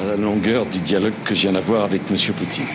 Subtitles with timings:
[0.00, 2.16] À la longueur du dialogue que je viens d'avoir avec M.
[2.38, 2.66] Poutine.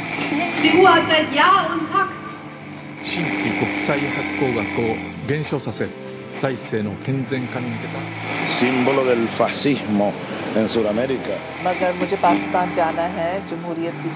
[8.59, 10.13] Symbole del fascismo
[10.55, 11.35] en Sudamérica.
[11.63, 14.09] मगर मुझे पाकिस्तान जाना है जमहूरियत की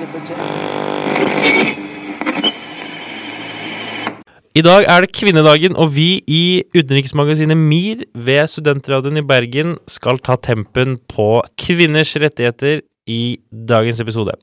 [4.54, 10.21] I dag er det kvinnedagen, og vi i utenriksmagasinet MIR ved Studentradioen i Bergen skal
[10.21, 14.38] ta tempen på kvinners rettigheter i dagens episode.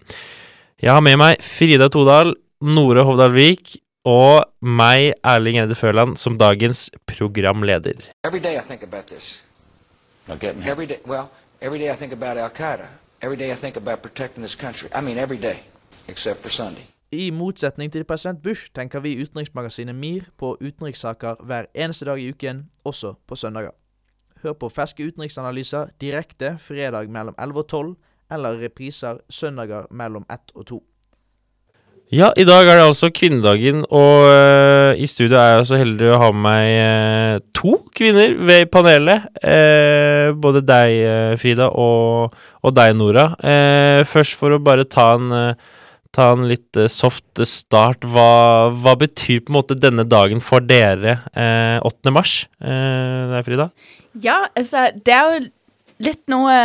[0.82, 6.88] Jeg har med meg Frida Todal, Nore Hovdalvik og meg, Erling Eide Føland, som dagens
[7.06, 8.10] programleder.
[8.26, 9.44] Every day I think about this.
[10.26, 11.30] Every day, well,
[11.62, 12.90] every day I think about Al Qaeda.
[13.22, 14.90] Every day I think about protecting this country.
[14.92, 15.62] I mean, every day,
[16.08, 16.90] except for Sunday.
[17.12, 22.20] I motsetning til president Bush tenker vi i utenriksmagasinet MIR på utenrikssaker hver eneste dag
[22.22, 23.74] i uken, også på søndager.
[24.42, 27.96] Hør på ferske utenriksanalyser direkte fredag mellom 11 og 12,
[28.30, 30.78] eller repriser søndager mellom 1 og 2.
[32.12, 36.12] Ja, i dag er det altså kvinnedagen, og øh, i studio er jeg så heldig
[36.14, 39.26] å ha med meg øh, to kvinner ved panelet.
[39.42, 43.28] Eh, både deg, øh, Frida, og, og deg, Nora.
[44.06, 45.78] Først for å bare ta en, øh,
[46.14, 48.04] ta en litt øh, soft start.
[48.08, 52.14] Hva, hva betyr på en måte denne dagen for dere, eh, 8.
[52.14, 52.34] mars?
[52.60, 53.70] Eh, deg, Frida?
[54.20, 55.48] Ja, altså, det er jo
[56.02, 56.56] litt noe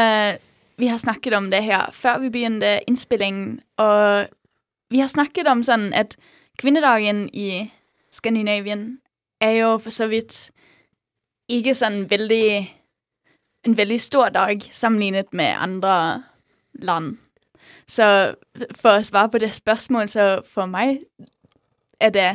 [0.76, 4.28] Vi har snakket om det her før vi begynte innspillingen, og
[4.92, 6.18] vi har snakket om sånn at
[6.60, 7.70] kvinnedagen i
[8.12, 8.98] Skandinavien
[9.40, 10.50] er jo for så vidt
[11.48, 12.48] ikke sånn veldig
[13.66, 15.94] En veldig stor dag sammenlignet med andre
[16.86, 17.16] land.
[17.88, 18.36] Så
[18.76, 21.04] for å svare på det spørsmålet, så for meg
[22.00, 22.32] er det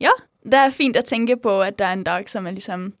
[0.00, 0.12] Ja,
[0.44, 2.92] det er fint å tenke på at det er en dag som er liksom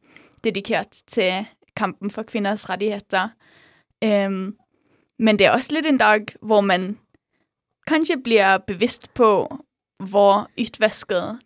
[0.44, 1.46] dedikert til
[1.76, 3.28] kampen for kvinners rettigheter.
[4.02, 4.56] Um,
[5.18, 6.96] men det er også litt en dag hvor man
[7.86, 9.30] kanskje blir bevisst på
[10.10, 11.38] hvor utvasket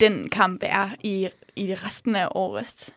[0.00, 2.90] den kamp er i, i resten av året.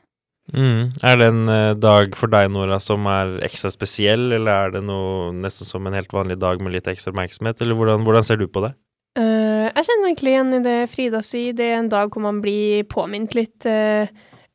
[0.54, 0.94] Mm.
[1.02, 4.84] Er det en eh, dag for deg, Nora, som er ekstra spesiell, eller er det
[4.86, 8.40] noe nesten som en helt vanlig dag med litt ekstra oppmerksomhet, eller hvordan, hvordan ser
[8.42, 8.76] du på det?
[9.18, 11.56] Uh, jeg kjenner egentlig igjen i det Frida sier.
[11.58, 13.66] Det er en dag hvor man blir påminnet litt.
[13.66, 14.06] Uh,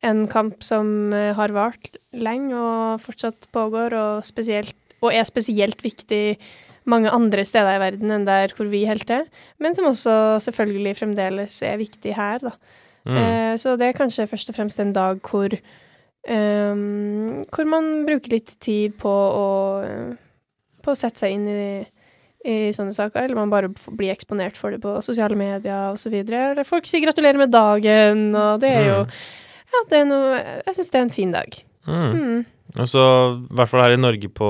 [0.05, 4.73] en kamp som har vart lenge og fortsatt pågår, og, spesielt,
[5.05, 6.39] og er spesielt viktig
[6.89, 9.27] mange andre steder i verden enn der hvor vi helt er,
[9.61, 12.55] men som også selvfølgelig fremdeles er viktig her, da.
[13.05, 13.59] Mm.
[13.61, 15.53] Så det er kanskje først og fremst en dag hvor
[16.27, 19.49] ehm, Hvor man bruker litt tid på å
[20.83, 21.85] På å sette seg inn i,
[22.45, 26.15] i sånne saker, eller man bare blir eksponert for det på sosiale medier osv.
[26.23, 29.11] Eller folk sier 'gratulerer med dagen', og det er jo Mm.
[29.71, 31.61] Ja, det er noe Jeg syns det er en fin dag.
[31.87, 32.11] Mm.
[32.11, 32.45] Mm.
[32.79, 33.03] Og så,
[33.51, 34.49] i hvert fall her i Norge på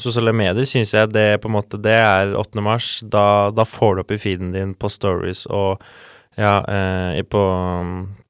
[0.00, 2.62] sosiale medier, syns jeg det på en måte Det er 8.
[2.64, 3.00] mars.
[3.06, 5.82] Da, da får du opp i feeden din på stories og
[6.36, 7.42] ja, eh, på,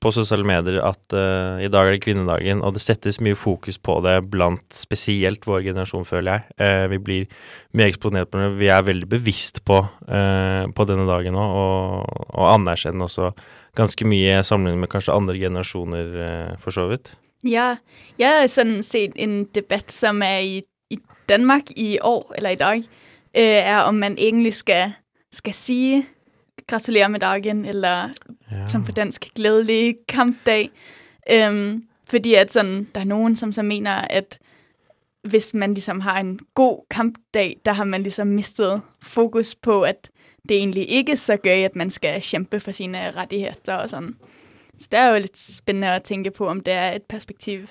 [0.00, 3.78] på sosiale medier at eh, i dag er det kvinnedagen, og det settes mye fokus
[3.80, 6.56] på det blant spesielt vår generasjon, føler jeg.
[6.60, 7.40] Eh, vi blir
[7.76, 8.50] mye eksponert på det.
[8.60, 13.32] Vi er veldig bevisst på, eh, på denne dagen nå, og, og anerkjenner også
[13.78, 17.14] ganske mye sammenlignet med kanskje andre generasjoner, eh, for så vidt.
[17.44, 17.74] Ja,
[18.20, 20.58] jeg har sånn sett en debatt som er i,
[20.92, 24.94] i Danmark i år, eller i dag, øh, er om man egentlig skal,
[25.32, 26.04] skal sige
[26.66, 28.08] gratulerer med dagen, eller
[28.50, 28.66] Ja.
[28.68, 30.70] som på dansk, glædelig kampdag.
[31.30, 34.38] Øhm, fordi at sådan, der er nogen, som så mener, at
[35.28, 40.10] hvis man ligesom har en god kampdag, der har man ligesom mistet fokus på, at
[40.48, 44.16] det egentlig ikke så gøy, at man skal kæmpe for sine rettigheder og sådan.
[44.78, 47.66] Så det er jo litt spennende å tenke på, om det er et perspektiv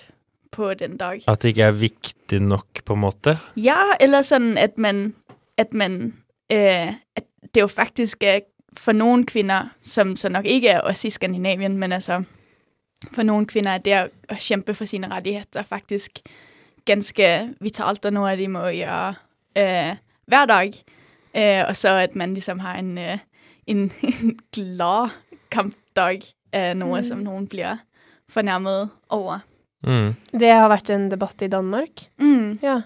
[0.52, 1.22] på den dag.
[1.28, 3.38] At det ikke er viktig nok, på en måte.
[3.56, 5.14] Ja, eller sånn at man,
[5.58, 6.14] at man,
[6.50, 8.40] øh, at det jo faktisk er
[8.78, 12.24] for nogle kvinder, som så nok ikke er også i Skandinavien, men altså
[13.12, 16.20] for nogle kvinder er det at kæmpe for sine rettigheder faktisk
[16.86, 19.14] ganske vitalt, og noget, de må gøre
[19.58, 19.96] øh,
[20.28, 20.74] hver dag.
[21.38, 23.18] Øh, og så at man ligesom har en, øh,
[23.68, 25.10] en, en glad
[25.52, 26.22] kampdag
[26.54, 27.04] af noe Mm.
[27.04, 27.78] som noen blir
[28.30, 29.40] fornærmet over.
[29.84, 30.14] Mm.
[30.32, 32.08] Det har vært en debatt i Danmark.
[32.20, 32.60] Mm.
[32.64, 32.82] Ja.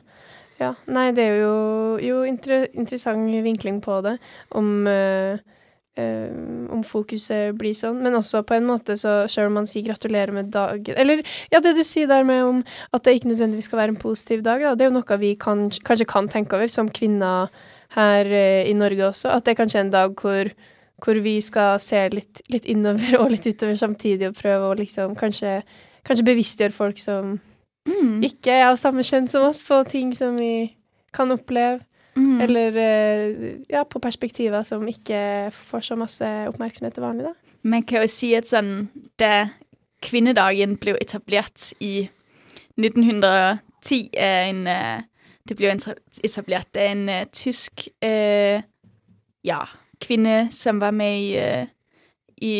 [0.59, 0.73] ja.
[0.87, 4.17] Nei, det er jo, jo inter interessant vinkling på det,
[4.51, 5.37] om eh,
[5.99, 6.29] eh,
[6.73, 10.33] om fokuset blir sånn, men også på en måte så selv om man sier gratulerer
[10.35, 12.61] med dagen Eller ja, det du sier der med om
[12.93, 15.33] at det ikke nødvendigvis skal være en positiv dag, da, det er jo noe vi
[15.39, 17.51] kan, kanskje kan tenke over som kvinner
[17.95, 20.51] her uh, i Norge også, at det er kanskje en dag hvor
[20.97, 25.13] hvor vi skal se litt, litt innover og litt utover samtidig og prøve å liksom
[25.19, 25.59] kanskje
[26.07, 27.35] kanskje bevisstgjøre folk som
[27.87, 28.19] Mm.
[28.25, 30.75] ikke er av samme kjønn som oss, på ting som vi
[31.15, 31.85] kan oppleve.
[32.17, 32.41] Mm.
[32.41, 37.33] Eller eh, ja, på perspektiver som ikke får så masse oppmerksomhet til vanlig, da.
[37.67, 38.87] Man kan jo si at sånn
[39.19, 39.49] Da
[40.05, 42.07] kvinnedagen ble etablert i
[42.77, 45.05] 1910 av en øh,
[45.47, 45.73] Det ble
[46.23, 48.61] etablert av en øh, tysk øh,
[49.45, 49.59] ja,
[50.01, 51.65] kvinne som var med i,
[52.41, 52.55] i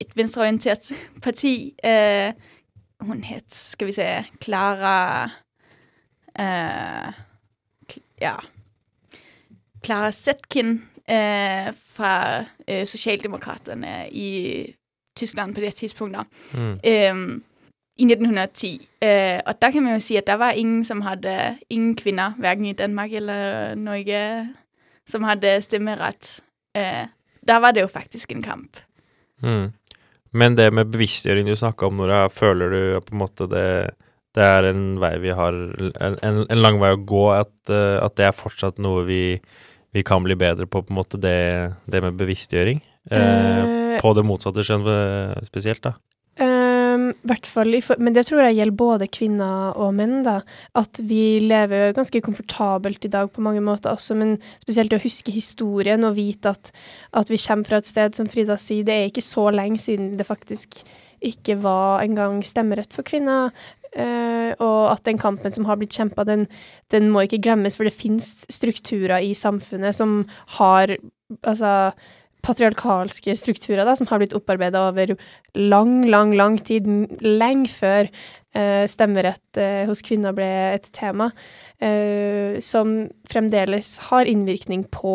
[0.00, 0.92] et venstreorientert
[1.24, 1.74] parti.
[1.84, 2.32] Øh,
[3.00, 4.06] hun het, skal vi se,
[4.40, 5.24] Clara
[6.40, 7.12] øh,
[8.20, 8.36] Ja.
[9.84, 14.66] Clara Zetkin øh, fra øh, Socialdemokraterne i
[15.16, 16.16] Tyskland på det tidspunkt.
[16.54, 16.80] Mm.
[16.86, 17.42] Øhm,
[17.96, 18.88] I 1910.
[19.02, 22.30] Øh, og der kan man jo si at der var ingen, som hadde ingen kvinner,
[22.38, 24.48] hverken i Danmark eller Norge,
[25.06, 26.40] som hadde stemmerett.
[26.76, 27.06] Eh,
[27.48, 28.76] der var det jo faktisk en kamp.
[29.42, 29.72] Mm.
[30.32, 33.90] Men det med bevisstgjøring du snakka om, Nora, føler du på en måte det
[34.34, 35.56] det er en vei vi har
[36.06, 39.40] En, en, lang vei å gå, at, eh, at det er fortsatt noe vi,
[39.92, 41.36] vi kan bli bedre på, på måte, det,
[41.90, 42.82] det med bevisstgjøring?
[43.10, 45.96] Eh, Eh, på det motsatte kjønn eh, spesielt, da.
[46.40, 50.38] Um, hvert fall Men det tror jeg gjelder både kvinner og menn, da.
[50.78, 55.04] At vi lever ganske komfortabelt i dag på mange måter også, men spesielt det å
[55.04, 56.72] huske historien og vite at,
[57.12, 60.14] at vi kommer fra et sted, som Frida sier, det er ikke så lenge siden
[60.18, 60.82] det faktisk
[61.20, 63.50] ikke var engang stemmerett for kvinner.
[63.96, 66.46] Eh, og at den kampen som har blitt kjempa, den,
[66.92, 70.22] den må ikke glemmes, for det finnes strukturer i samfunnet som
[70.58, 70.96] har
[71.40, 71.92] altså
[72.44, 75.14] patriarkalske strukturer da, som har blitt opparbeida over
[75.58, 76.86] lang, lang, lang tid,
[77.20, 78.08] lenge før
[78.56, 81.32] uh, stemmerett uh, hos kvinner ble et tema,
[82.60, 82.90] som
[83.32, 85.14] fremdeles har innvirkning på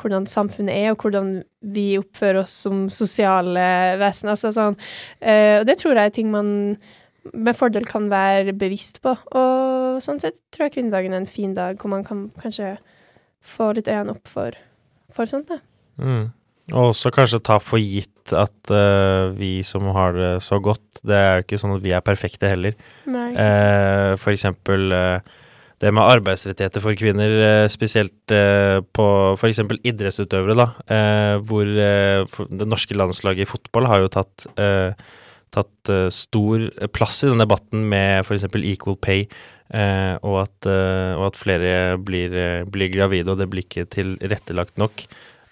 [0.00, 1.28] hvordan samfunnet er, og hvordan
[1.62, 3.62] vi oppfører oss som sosiale
[4.00, 4.32] vesen.
[4.32, 6.50] Altså, sånn, og det tror jeg er ting man
[7.30, 9.14] med fordel kan være bevisst på.
[9.38, 12.76] Og sånn sett tror jeg kvinnedagen er en fin dag hvor man kan kanskje
[13.42, 14.56] få litt øynene opp for,
[15.14, 15.50] for sånt.
[15.50, 15.60] Da.
[16.02, 16.30] Mm.
[16.72, 21.16] Og også kanskje ta for gitt at uh, vi som har det så godt, det
[21.18, 22.76] er jo ikke sånn at vi er perfekte heller.
[23.10, 25.40] Nei, ikke Eh, for eksempel uh,
[25.82, 29.06] det med arbeidsrettigheter for kvinner, spesielt på
[29.48, 30.66] eksempel idrettsutøvere, da,
[31.42, 34.44] hvor det norske landslaget i fotball har jo tatt,
[35.52, 39.20] tatt uh, stor plass i den debatten med eksempel equal pay,
[39.74, 41.72] uh, og, at, uh, og at flere
[42.02, 42.30] blir,
[42.72, 44.96] blir gravide, og det blir ikke tilrettelagt nok.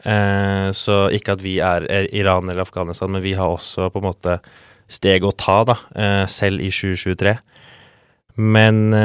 [0.00, 4.06] Så ikke at vi er, er Iran eller Afghanistan, men vi har også på en
[4.06, 4.40] måte
[4.88, 5.76] steg å ta, da,
[6.24, 7.36] selv i 2023.
[8.40, 8.96] Men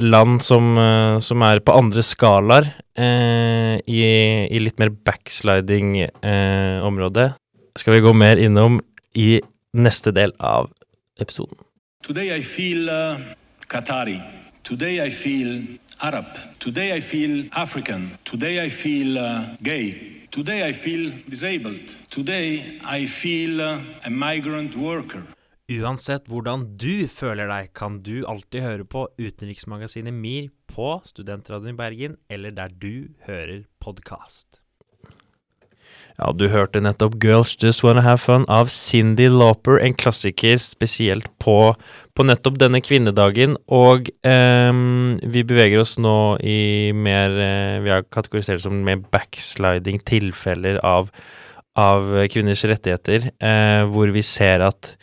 [0.00, 0.72] land som,
[1.20, 4.00] som er på andre skalaer, i,
[4.48, 7.36] i litt mer backsliding-område,
[7.76, 8.80] skal vi gå mer innom
[9.20, 9.44] i
[9.76, 10.70] neste del av
[11.20, 11.58] episoden.
[12.06, 13.20] Today I feel uh,
[13.68, 14.18] Qatari.
[14.62, 16.26] Today I feel Arab.
[16.58, 18.10] Today I feel African.
[18.24, 20.26] Today I feel uh, gay.
[20.30, 21.94] Today I feel disabled.
[22.10, 25.22] Today I feel uh, a migrant worker.
[25.66, 31.80] Uansett hvordan du føler deg, kan du alltid høre på Utenriksmagasinet MIR på Studentradioen i
[31.80, 34.60] Bergen, eller der du hører podkast.
[36.16, 41.28] Ja, du hørte nettopp Girls Just Wanna Have Fun av Cindy Lauper, en klassiker spesielt
[41.42, 41.74] på,
[42.16, 43.58] på nettopp denne kvinnedagen.
[43.68, 49.04] Og ehm, vi beveger oss nå i mer eh, Vi har kategorisert det som mer
[49.12, 51.12] backsliding, tilfeller av,
[51.76, 54.94] av kvinners rettigheter, eh, hvor vi ser at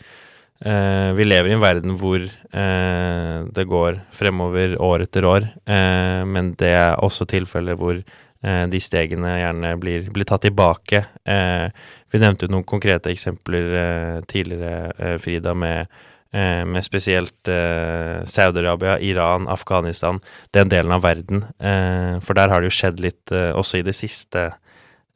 [0.65, 6.25] eh, vi lever i en verden hvor eh, det går fremover år etter år, eh,
[6.25, 10.99] men det er også tilfeller hvor eh, de stegene gjerne blir, blir tatt tilbake.
[11.23, 11.67] Eh,
[12.11, 15.87] vi nevnte jo noen konkrete eksempler eh, tidligere, eh, Frida, med,
[16.35, 20.19] eh, med spesielt eh, Saudi-Arabia, Iran, Afghanistan,
[20.51, 21.45] den delen av verden.
[21.57, 24.51] Eh, for der har det jo skjedd litt eh, også i det siste,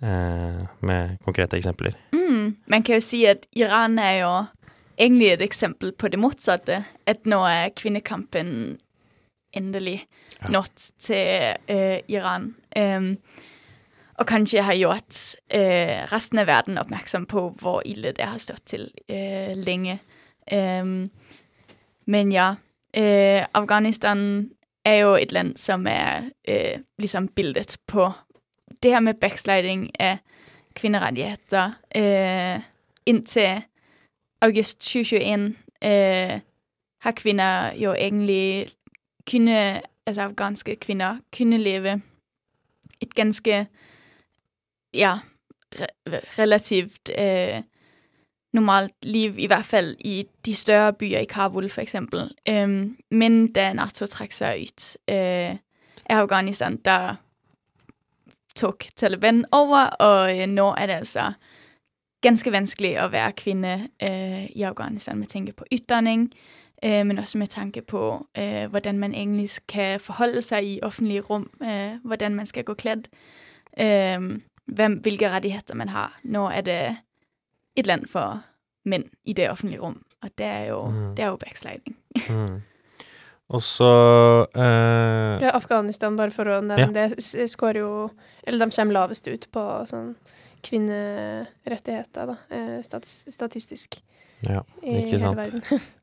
[0.01, 1.93] eh, med konkrete eksempler.
[2.15, 2.55] Mm.
[2.65, 4.33] Man kan jo si at Iran er jo
[4.97, 6.81] egentlig et eksempel på det motsatte.
[7.05, 8.79] At nå er kvinnekampen
[9.53, 10.05] endelig
[10.43, 10.49] Ja.
[10.49, 12.55] nådd til øh, Iran.
[12.77, 13.17] Øhm,
[14.17, 18.65] og kanskje har gjort øh, resten av verden oppmerksom på hvor ille det har stått
[18.65, 19.99] til øh, lenge.
[22.05, 22.49] Men ja,
[22.97, 24.49] øh, Afghanistan
[24.85, 26.21] er jo et land som er
[26.99, 28.11] liksom bildet på
[28.83, 30.17] det her med backsliding av
[30.75, 31.71] kvinnerettigheter.
[33.05, 33.61] Inntil
[34.41, 36.39] august 2021 øh,
[37.01, 38.67] har kvinner jo egentlig
[39.31, 42.01] kunne, altså afghanske kvinner, kunne leve
[43.01, 43.67] et ganske,
[44.93, 45.19] ja,
[45.79, 45.87] re
[46.39, 47.61] relativt øh,
[48.53, 52.31] normalt liv, i hvert fall i de større byer, i Kabul for eksempel.
[52.49, 55.55] Øhm, men da Nato trak seg ut øh,
[56.05, 57.15] af Afghanistan, der
[58.55, 61.31] tok Taliban over, og øh, nå er det altså
[62.21, 66.31] ganske vanskelig å være kvinne øh, i Afghanistan med tanke på utdanning,
[66.85, 71.21] øh, men også med tanke på øh, hvordan man egentlig skal forholde seg i offentlige
[71.21, 73.07] rom, øh, hvordan man skal gå kledd,
[73.79, 76.19] øh, hvem, hvilke rettigheter man har.
[76.23, 76.97] Nå er det
[77.75, 78.43] et land for
[78.85, 81.15] menn i det offentlige rom, og det er jo, Mm.
[81.15, 81.97] det er jo backsliding.
[82.29, 82.61] Mm.
[83.49, 83.85] Og så
[84.55, 88.09] eh, Ja, Afghanistan, bare for å nevne det, s- skårer jo
[88.43, 90.15] Eller de kommer lavest ut på sånn
[90.63, 94.01] kvinnerettigheter, da, eh, statis statistisk.
[94.47, 95.71] Ja, i ikke hele sant.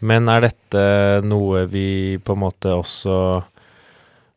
[0.00, 0.82] Men er dette
[1.26, 3.14] noe vi på en måte også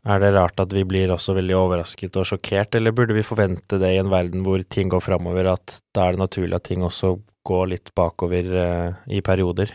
[0.09, 3.77] Er det rart at vi blir også veldig overrasket og sjokkert, eller burde vi forvente
[3.77, 6.81] det i en verden hvor ting går framover, at da er det naturlig at ting
[6.81, 9.69] også går litt bakover eh, i perioder?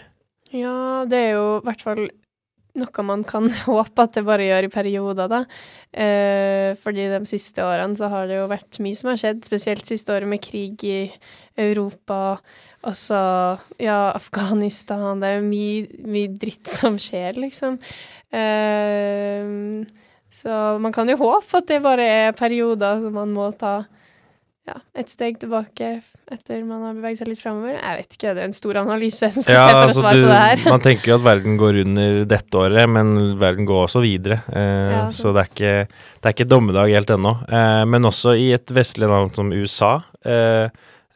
[0.50, 2.08] Ja, det er jo i hvert fall
[2.76, 5.42] noe man kan håpe at det bare gjør i perioder, da.
[5.92, 9.88] Eh, fordi de siste årene så har det jo vært mye som har skjedd, spesielt
[9.88, 11.00] siste året med krig i
[11.56, 12.38] Europa.
[12.86, 13.18] Også,
[13.82, 15.20] ja, Afghanistan.
[15.22, 17.80] Det er jo mye, mye dritt som skjer, liksom.
[18.30, 19.82] Uh,
[20.36, 23.78] så man kan jo håpe at det bare er perioder som man må ta
[24.66, 25.88] ja, et steg tilbake
[26.34, 27.76] etter man har beveget seg litt framover.
[27.76, 30.16] Jeg vet ikke, det er en stor analyse som Ja, for altså, å altså svare
[30.18, 30.62] du, på det her.
[30.74, 34.40] man tenker jo at verden går under dette året, men verden går også videre.
[34.50, 35.76] Eh, Ja, så det er, ikke,
[36.18, 37.36] det er ikke dommedag helt ennå.
[37.46, 39.92] Eh, men også i et vestlig land som USA.
[40.26, 40.66] Eh,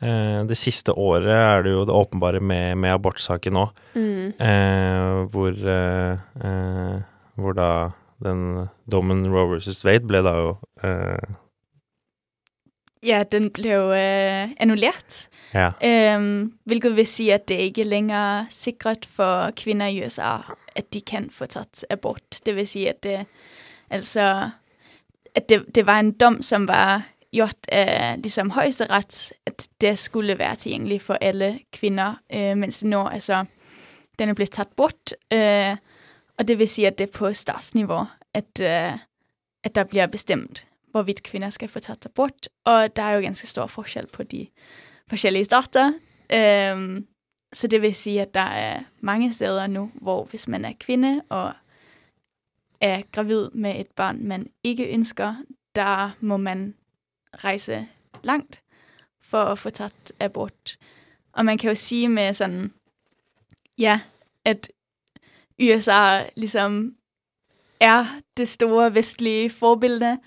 [0.01, 3.67] det siste året er det jo det åpenbare med, med abortsaken nå.
[3.95, 4.33] Mm.
[4.41, 7.03] Eh, hvor, eh, eh,
[7.37, 7.69] hvor da
[8.25, 10.51] den dommen Roe versus Wade ble da jo
[10.85, 11.37] eh,
[13.03, 15.71] Ja, den blev øh, annullert, Ja.
[15.85, 20.37] øhm, hvilket vil si at det ikke lenger er sikret for kvinner i USA,
[20.77, 22.41] at de kan få tatt abort.
[22.47, 23.27] Det vil si at det,
[23.91, 24.51] altså,
[25.35, 27.03] at det, det var en dom, som var
[27.33, 32.89] gjort af ligesom højesteret, at det skulle være tilgængeligt for alle kvinder, øh, mens det
[32.89, 33.45] nå, altså,
[34.19, 35.77] den er blevet taget bort, øh,
[36.39, 38.99] og det vil sige, at det er på statsniveau, at, øh,
[39.65, 43.47] at der bliver bestemt, hvorvidt kvinder skal få taget abort, og der er jo ganske
[43.47, 44.47] stor forskel på de
[45.09, 45.93] forskellige stater.
[46.33, 47.07] Øhm,
[47.53, 51.23] så det vil sige, at der er mange steder nu, hvor hvis man er kvinde
[51.29, 51.53] og
[52.81, 55.35] er gravid med et barn, man ikke ønsker,
[55.75, 56.75] der må man
[57.35, 57.89] rejse
[58.23, 58.61] langt
[59.23, 60.77] for at få taget abort.
[61.33, 62.73] Og man kan jo sige med sådan,
[63.79, 64.01] ja,
[64.45, 64.71] at
[65.63, 66.95] USA ligesom
[67.81, 68.07] er
[68.37, 70.19] det store vestlige forbilde,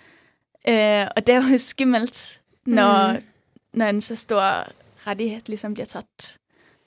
[0.68, 3.24] øh, og det er jo skimmelt, når, Mm.
[3.74, 4.68] når en så stor
[5.08, 6.38] rettighet ligesom blir tatt,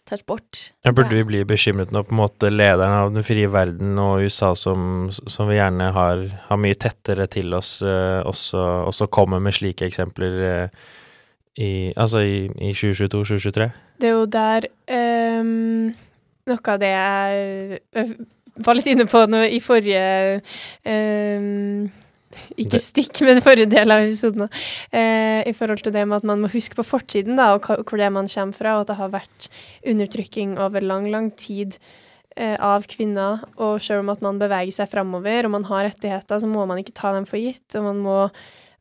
[0.07, 0.61] tatt bort.
[0.87, 4.23] Ja, burde vi bli bekymret nå, på en måte lederen av den frie verden og
[4.27, 9.43] USA, som, som vi gjerne har, har mye tettere til oss, eh, også, også kommer
[9.43, 10.87] med slike eksempler eh,
[11.57, 13.69] i, altså i, i 2022-2023?
[14.01, 15.53] Det er jo der eh,
[16.47, 18.17] noe av det jeg øh,
[18.67, 20.03] var litt inne på nå i forrige
[20.87, 21.89] ehm,
[22.61, 24.47] Ikke stikk, men forrige del av episoden.
[24.47, 24.59] òg.
[24.93, 28.01] Eh, I forhold til det med at man må huske på fortiden, da, og hvor
[28.01, 29.49] det man kommer fra, og at det har vært
[29.87, 31.79] undertrykking over lang, lang tid
[32.37, 33.45] eh, av kvinner.
[33.57, 36.83] Og selv om at man beveger seg framover, og man har rettigheter, så må man
[36.83, 37.67] ikke ta dem for gitt.
[37.75, 38.21] Og man må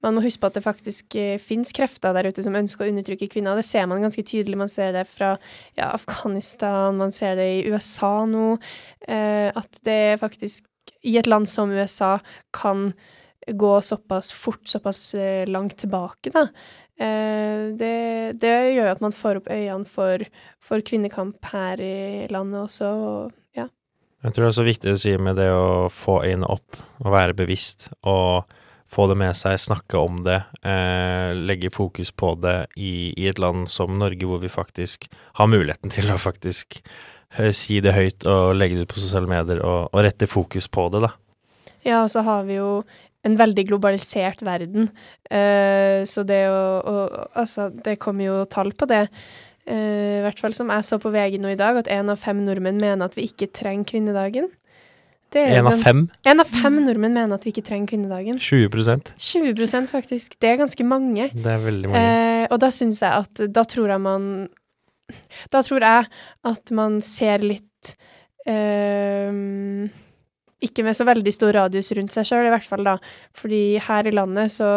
[0.06, 2.92] man må huske på at det faktisk eh, finnes krefter der ute som ønsker å
[2.92, 3.58] undertrykke kvinner.
[3.58, 4.60] Det ser man ganske tydelig.
[4.60, 5.32] Man ser det fra
[5.78, 8.56] ja, Afghanistan, man ser det i USA nå.
[9.08, 10.70] Eh, at det faktisk
[11.06, 12.18] i et land som USA
[12.54, 12.92] kan
[13.48, 16.48] gå såpass fort, såpass eh, langt tilbake, da.
[16.96, 17.96] Eh, det,
[18.40, 20.24] det gjør jo at man får opp øynene for,
[20.64, 23.68] for kvinnekamp her i landet også, og ja.
[24.24, 27.12] Jeg tror det er så viktig å si med det å få øynene opp og
[27.14, 28.54] være bevisst og
[28.96, 33.42] få det med seg, snakke om det, eh, legge fokus på det i, i et
[33.42, 35.10] land som Norge, hvor vi faktisk
[35.40, 36.80] har muligheten til å faktisk
[37.36, 40.70] eh, si det høyt og legge det ut på sosiale medier og, og rette fokus
[40.72, 41.12] på det, da.
[41.86, 42.70] Ja, og så har vi jo
[43.26, 44.90] en veldig globalisert verden.
[45.30, 46.96] Eh, så det å, å
[47.36, 49.08] Altså, det kommer jo tall på det.
[49.66, 52.22] Eh, I hvert fall som jeg så på VG nå i dag, at én av
[52.22, 54.52] fem nordmenn mener at vi ikke trenger kvinnedagen.
[55.36, 56.06] En av fem?
[56.24, 58.38] En av fem nordmenn mener at vi ikke trenger kvinnedagen.
[58.40, 60.38] 20% 20% faktisk.
[60.40, 61.28] Det er ganske mange.
[61.34, 62.04] Det er veldig mange.
[62.06, 64.30] Eh, og da syns jeg at Da tror jeg man
[65.52, 66.08] Da tror jeg
[66.54, 67.96] at man ser litt
[68.48, 69.34] eh,
[70.64, 72.96] ikke med så veldig stor radius rundt seg sjøl, i hvert fall da.
[73.36, 74.68] Fordi her i landet så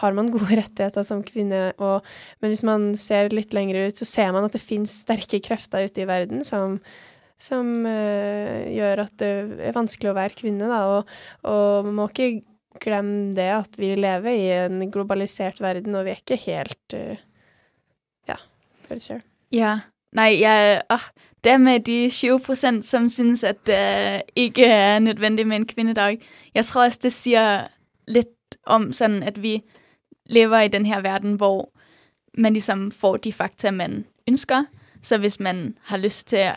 [0.00, 2.06] har man gode rettigheter som kvinne, og,
[2.42, 5.88] men hvis man ser litt lenger ut, så ser man at det finnes sterke krefter
[5.88, 6.78] ute i verden som,
[7.40, 9.32] som uh, gjør at det
[9.70, 10.82] er vanskelig å være kvinne, da.
[10.98, 11.16] Og,
[11.48, 12.30] og man må ikke
[12.82, 17.16] glemme det at vi lever i en globalisert verden, og vi er ikke helt uh,
[18.28, 18.40] ja,
[18.84, 19.24] for sure.
[19.54, 19.78] Ja.
[20.16, 21.08] Nej, jeg, åh,
[21.44, 26.18] det med de 20 procent, som synes, at det ikke er nødvendig med en kvinnedag
[26.54, 27.68] Jeg tror også, det siger
[28.08, 29.60] litt om sånn at vi
[30.26, 31.70] lever i den her verden, hvor
[32.38, 34.64] man liksom får de fakta, man ønsker.
[35.02, 36.50] Så hvis man har lyst til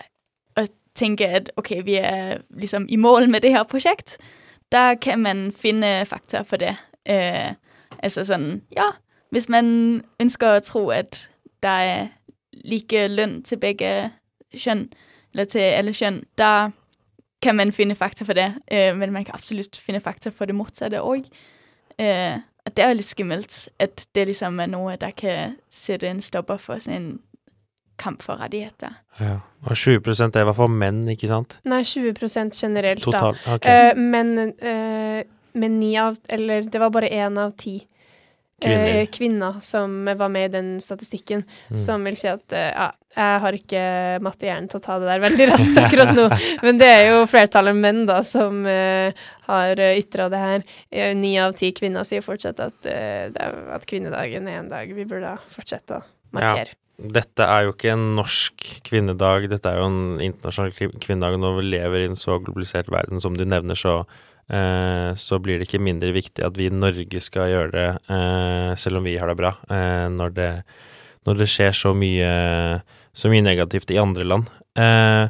[0.58, 4.18] å tenke at ok, vi er liksom i mål med det her projekt,
[4.72, 6.76] der kan man finne fakta for det.
[7.10, 7.54] Øh,
[8.04, 8.92] altså sånn ja,
[9.32, 11.30] hvis man ønsker å tro, at
[11.64, 12.08] der er
[12.64, 13.94] like løn til begge
[14.56, 14.88] kjønn,
[15.34, 16.72] eller til alle kjønn, da
[17.42, 18.54] kan man finne fakta for det.
[18.72, 21.30] Øh, men man kan absolutt finne fakta for det motsatte òg.
[22.00, 26.10] Øh, og det er jo litt skummelt at det liksom er noe der kan sette
[26.10, 27.20] en stopper for sin
[28.00, 28.96] kamp for rettigheter.
[29.20, 29.40] Ja.
[29.68, 31.60] Og 20 det er i hvert fall menn, ikke sant?
[31.68, 32.14] Nei, 20
[32.56, 33.56] generelt, Total, da.
[33.56, 33.66] ok.
[33.66, 35.24] Uh, men eh,
[35.54, 37.80] men ni av Eller det var bare én av ti
[38.62, 38.96] Kvinner.
[39.02, 41.78] eh, kvinner som var med i den statistikken, Mm.
[41.78, 43.84] som vil si at eh, ja, jeg har ikke
[44.22, 46.28] matte i hjernen til å ta det der veldig raskt akkurat nå,
[46.64, 49.10] men det er jo flertallet menn da som uh,
[49.48, 50.68] har ytra det her.
[51.18, 55.34] Ni av ti kvinner sier fortsatt at, uh, at kvinnedagen er en dag vi burde
[55.50, 56.06] fortsette å
[56.38, 56.78] markere.
[57.00, 61.38] Dette er jo ikke en norsk kvinnedag, dette er jo en internasjonal kvinnedag.
[61.40, 64.02] Når vi lever i en så globalisert verden som du nevner, så,
[64.50, 68.98] så blir det ikke mindre viktig at vi i Norge skal gjøre det, eh, selv
[68.98, 70.50] om vi har det bra, eh, når, det,
[71.30, 72.32] når det skjer så mye,
[73.14, 74.50] så mye negativt i andre land.
[74.80, 75.30] Eh,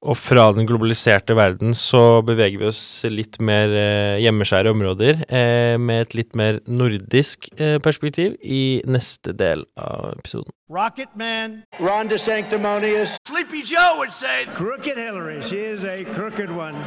[0.00, 5.76] og fra den globaliserte verden så beveger vi oss litt mer eh, hjemmeskjære områder, eh,
[5.76, 10.54] med et litt mer nordisk eh, perspektiv i neste del av episoden.
[10.72, 15.42] Rocket Man, Ron DeSanctimonious, Sleepy Joe would say, Crooked Hillary.
[15.42, 16.80] She is a crooked one.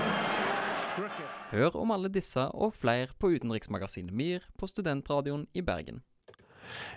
[1.54, 6.02] Hør om alle disse og flere på utenriksmagasinet MIR på Studentradioen i Bergen.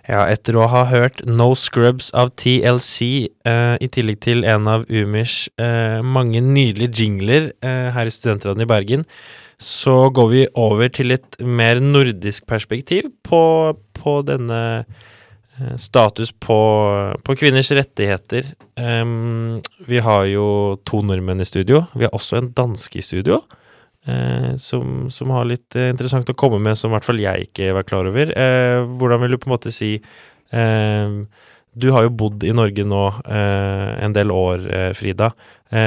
[0.07, 4.87] Ja, etter å ha hørt No Scrubs av TLC, eh, i tillegg til en av
[4.89, 9.05] Umirs eh, mange nydelige jingler eh, her i Studentradioen i Bergen,
[9.61, 13.43] så går vi over til et mer nordisk perspektiv på,
[13.99, 16.57] på denne eh, status på,
[17.21, 18.53] på kvinners rettigheter.
[18.79, 20.49] Um, vi har jo
[20.87, 21.85] to nordmenn i studio.
[21.93, 23.43] Vi har også en danske i studio.
[24.07, 27.49] Eh, som, som har litt eh, interessant å komme med, som i hvert fall jeg
[27.49, 28.31] ikke var klar over.
[28.31, 29.97] Eh, hvordan vil du på en måte si
[30.47, 34.61] Du har jo bodd i Norge nå en del år,
[34.95, 35.27] Frida.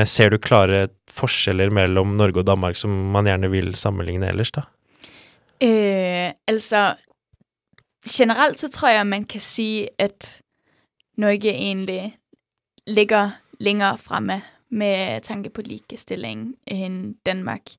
[0.04, 4.66] Ser du klare forskjeller mellom Norge og Danmark som man gjerne vil sammenligne ellers, da?
[5.64, 6.94] Eh, altså,
[8.04, 10.42] generelt så tror jeg, man kan si, at
[11.16, 12.18] Norge egentlig
[12.86, 13.30] ligger
[13.60, 17.74] lenger fremme med tanke på likestilling enn Danmark.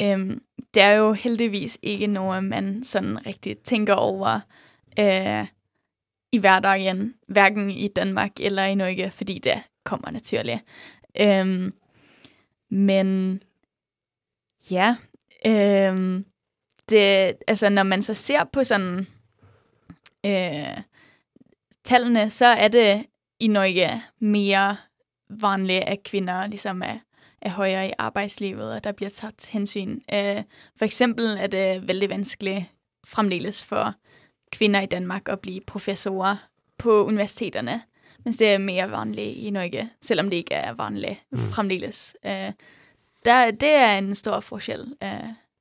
[0.00, 0.42] Øhm,
[0.74, 4.40] det er jo heldigvis ikke noe man sådan rigtig tænker over
[4.98, 5.46] øh,
[6.32, 10.58] i hverdagen, hverken i Danmark eller i Norge, fordi det kommer naturligt.
[11.20, 11.74] Øhm,
[12.70, 13.42] men
[14.70, 14.96] ja,
[15.46, 16.24] øhm,
[16.88, 19.06] det, altså når man så ser på sådan
[20.26, 20.80] øh,
[21.84, 23.06] tallene, så er det
[23.40, 24.76] i Norge mere
[25.30, 26.98] vanligt, at kvinder ligesom er,
[27.44, 30.00] er højere i arbejdslivet, og der bliver taget hensyn.
[30.14, 30.42] Øh,
[30.78, 32.64] for eksempel er det veldig vanskeligt
[33.06, 33.94] fremdeles for
[34.52, 36.36] kvinder i Danmark at blive professorer
[36.78, 37.82] på universiteterne,
[38.24, 41.38] mens det er mere vanligt i Norge, selvom det ikke er vanligt Mm.
[41.38, 42.16] fremdeles.
[42.26, 42.52] Øh,
[43.24, 44.94] der, det er en stor forskel.
[45.02, 45.08] Øh,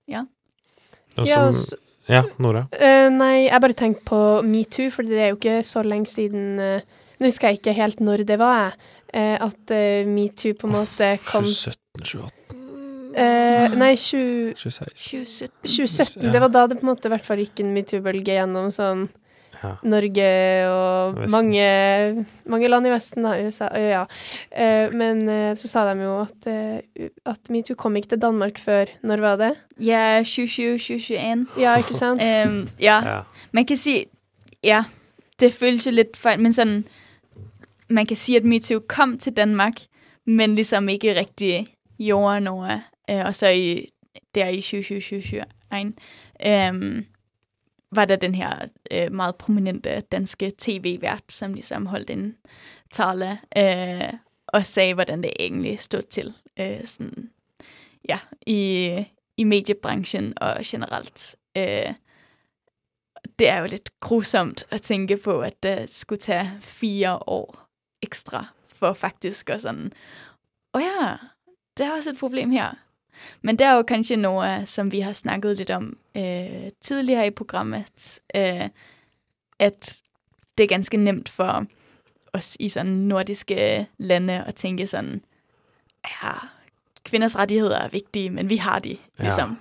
[0.08, 0.22] ja.
[1.18, 1.78] Og Ja, som,
[2.10, 2.66] ja, Nora?
[2.82, 6.60] Eh, nei, jeg bare tenkte på metoo, for det er jo ikke så lenge siden
[6.60, 6.82] eh,
[7.20, 8.72] Nå husker jeg ikke helt når det var, jeg.
[9.14, 12.44] Eh, at eh, metoo på en måte kom 2017, 2018
[13.14, 15.52] Eh, nei, 20, 2016.
[15.62, 16.32] 2017.
[16.34, 19.10] Det var da det på en måte i hvert fall gikk en metoo-bølge gjennom sånn
[19.64, 19.78] Ja.
[19.88, 20.24] Norge
[20.68, 23.38] og mange, mange land i Vesten, da.
[23.40, 23.70] USA.
[23.78, 24.02] øh, Ja.
[24.52, 28.58] Eh, men eh, så sa de jo at, eh, at metoo kom ikke til Danmark
[28.60, 29.52] før Når var det?
[29.80, 31.46] Ja, 2020-2021.
[31.62, 32.20] Ja, ikke sant?
[32.22, 33.00] um, ja.
[33.06, 33.22] Ja.
[33.54, 34.06] man kan si
[34.64, 34.84] ja,
[35.40, 36.86] det føles jo feil, men sådan,
[37.94, 39.74] man kan sige, at MeToo kom til Danmark,
[40.26, 42.82] men ligesom ikke rigtig gjorde noget.
[43.10, 43.88] Øh, og så i,
[44.36, 45.44] der i 2021
[46.46, 47.04] øh,
[47.92, 52.36] var der den her øh, meget prominente danske tv-vært, som ligesom holdt en
[52.92, 54.14] tale øh,
[54.48, 57.30] og sagde, hvordan det egentlig stod til øh, sådan,
[58.10, 58.90] ja, i,
[59.38, 61.36] i mediebranchen og generelt.
[61.58, 61.94] Øh,
[63.40, 67.63] det er jo litt grusomt at tenke på at det skulle tage fire år
[68.04, 69.88] ekstra for faktisk å sånn
[70.74, 71.10] Å ja,
[71.78, 72.80] det er også et problem her.
[73.42, 77.36] Men det er jo kanskje noe som vi har snakket litt om eh, tidligere i
[77.36, 78.70] programmet, eh,
[79.60, 79.92] at
[80.58, 81.68] det er ganske nemt for
[82.34, 85.20] oss i sånn nordiske lande å tenke sånn
[86.04, 86.34] Ja,
[87.08, 89.56] kvinners rettigheter er viktige, men vi har de, liksom.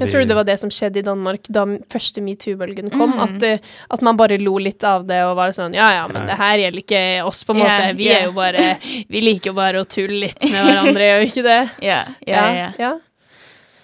[0.00, 3.14] Jeg tror det var det som skjedde i Danmark da første metoo-bølgen kom.
[3.14, 3.22] Mm.
[3.24, 6.26] At, eh, at man bare lo litt av det og var sånn Ja ja, men
[6.28, 7.74] det her gjelder ikke oss, på en måte.
[7.74, 8.22] Yeah, Vi yeah.
[8.22, 8.64] er jo bare
[9.12, 11.60] Vi liker jo bare å tulle litt med hverandre, gjør vi ikke det?
[11.90, 12.70] Ja, ja, ja.
[12.80, 12.92] ja.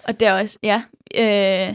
[0.08, 0.80] Og det er også, ja,
[1.14, 1.74] øh,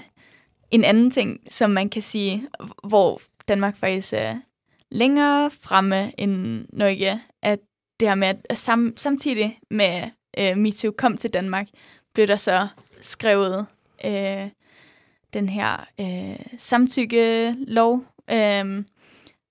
[0.75, 2.43] en annen ting, som man kan si
[2.83, 4.41] hvor Danmark faktisk er
[4.91, 7.61] lenger fremme enn Norge, at
[7.99, 11.67] det her med, at sam, samtidig med øh, MeToo kom til Danmark,
[12.13, 12.67] ble der så
[13.01, 13.65] skrevet
[14.05, 14.49] øh,
[15.33, 18.83] den her øh, samtykkelov, øh,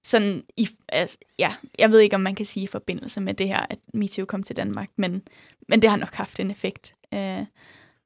[0.05, 3.49] sådan i, altså, ja, jeg ved ikke, om man kan sige i forbindelse med det
[3.49, 5.23] her, at MeToo kom til Danmark, men,
[5.69, 7.47] men det har nok haft en effekt, øh,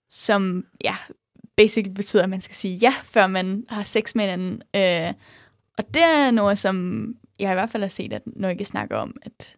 [0.08, 0.94] som, ja,
[1.56, 4.62] basically betyder, at man skal sige ja, før man har sex med hinanden.
[4.74, 5.14] Øh,
[5.78, 6.76] og det er noe som
[7.38, 9.56] jeg i hvert fall har set, at Norge snakker om, at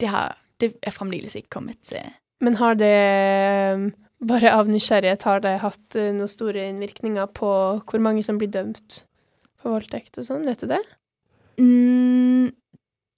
[0.00, 1.98] det, har, det er fremdeles ikke kommet til.
[2.40, 7.50] Men har det Bare av nysgjerrighet, har det hatt eh, noen store innvirkninger på
[7.88, 9.02] hvor mange som blir dømt
[9.60, 10.44] for voldtekt og sånn?
[10.48, 10.80] Vet du det?
[11.60, 12.50] Mm,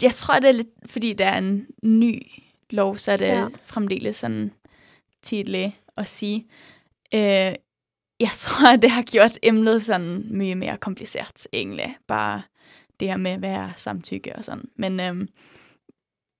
[0.02, 1.50] jeg tror, det er litt fordi det er en
[1.82, 2.12] ny
[2.72, 3.48] lov, så er det Ja.
[3.66, 4.52] fremdeles sånn
[5.22, 6.46] tidlig å si.
[7.14, 7.56] Øh,
[8.22, 11.96] jeg tror, det har gjort emnet sånn mye mer komplisert, egentlig.
[12.06, 12.44] Bare
[13.00, 14.68] det her med hva er samtykke og sånn.
[14.78, 15.22] Men øhm,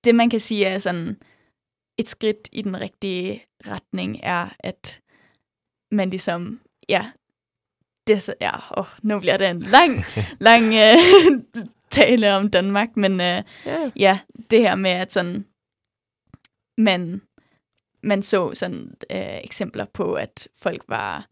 [0.03, 1.17] det man kan si er sånn
[1.97, 5.01] Et skritt i den riktige retning er at
[5.91, 7.05] man liksom Ja.
[8.07, 10.03] Det så, ja, åh, nå blir det en lang,
[10.47, 10.97] lang øh,
[11.89, 13.91] tale om Danmark, men øh, Ja.
[13.95, 14.19] ja,
[14.51, 15.45] det her med at sånn
[16.77, 17.21] man,
[18.03, 21.27] man så sånn øh, eksempler på at folk var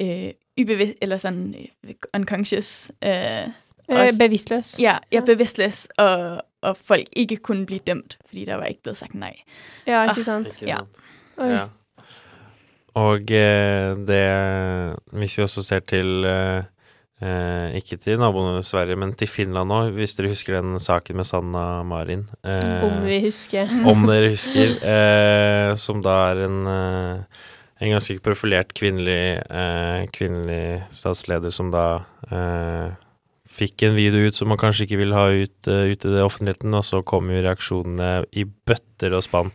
[0.00, 2.90] øh, ubevisst, eller sånn øh, unconscious.
[3.02, 3.48] Øh,
[3.90, 4.80] Eh, også- bevisstløs.
[4.80, 8.96] Ja, ja bevisstløs, og, og folk ikke kunne bli dømt, fordi der var ikke blevet
[8.98, 9.34] sagt nei.
[9.86, 10.46] Ja, Ah, ikke sant?
[10.58, 10.80] Ikke Ja.
[11.38, 11.66] Ja.
[12.98, 16.62] Og eh, det Hvis vi også ser til eh,
[17.22, 21.24] eh, Ikke til naboene Sverige, men til Finland nå, hvis dere husker den saken med
[21.28, 22.24] Sanna Marin.
[22.42, 23.70] eh, Om vi husker.
[23.86, 24.74] Om dere husker.
[24.82, 27.22] Eh, som da er en eh,
[27.80, 32.88] en ganske profilert kvinnelig, eh, kvinnelig statsleder som da eh,
[33.58, 36.24] fikk en video ut som man kanskje ikke vil ha ut, uh, ut i det
[36.24, 39.52] offentligheten, og så kom jo reaksjonene i bøtter og spann.